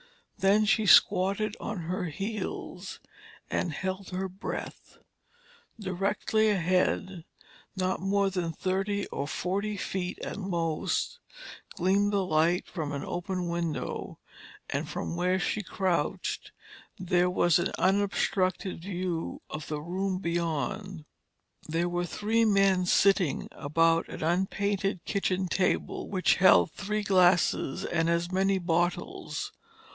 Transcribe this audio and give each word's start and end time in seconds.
Then 0.39 0.65
she 0.65 0.87
squatted 0.87 1.55
on 1.59 1.81
her 1.81 2.05
heels 2.05 2.99
and 3.51 3.71
held 3.71 4.09
her 4.09 4.27
breath. 4.27 4.97
Directly 5.79 6.49
ahead, 6.49 7.23
not 7.75 7.99
more 8.01 8.31
than 8.31 8.51
thirty 8.51 9.05
or 9.09 9.27
forty 9.27 9.77
feet 9.77 10.17
at 10.23 10.37
most, 10.37 11.19
gleamed 11.75 12.11
the 12.13 12.25
light 12.25 12.65
from 12.65 12.91
an 12.91 13.03
open 13.05 13.47
window, 13.47 14.17
and 14.67 14.89
from 14.89 15.15
where 15.15 15.37
she 15.37 15.61
crouched, 15.61 16.51
there 16.97 17.29
was 17.29 17.59
an 17.59 17.71
unobstructed 17.77 18.81
view 18.81 19.43
of 19.51 19.67
the 19.67 19.79
room 19.83 20.17
beyond. 20.17 21.05
There 21.67 21.87
were 21.87 22.07
three 22.07 22.45
men 22.45 22.87
sitting 22.87 23.47
about 23.51 24.09
an 24.09 24.23
unpainted 24.23 25.05
kitchen 25.05 25.47
table 25.47 26.09
which 26.09 26.37
held 26.37 26.71
three 26.71 27.03
glasses 27.03 27.85
and 27.85 28.09
as 28.09 28.31
many 28.31 28.57
bottles. 28.57 29.51